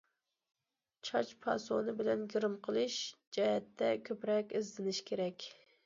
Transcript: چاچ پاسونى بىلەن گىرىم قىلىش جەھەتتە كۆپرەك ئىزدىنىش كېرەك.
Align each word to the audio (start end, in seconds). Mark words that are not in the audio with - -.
چاچ 1.09 1.29
پاسونى 1.43 1.95
بىلەن 2.01 2.25
گىرىم 2.33 2.57
قىلىش 2.69 2.99
جەھەتتە 3.39 3.95
كۆپرەك 4.09 4.61
ئىزدىنىش 4.61 5.09
كېرەك. 5.13 5.53